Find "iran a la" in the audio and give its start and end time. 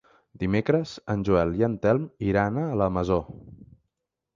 2.33-2.93